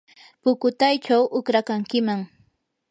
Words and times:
pukutaychaw 0.41 1.23
uqrakankiman. 1.37 2.21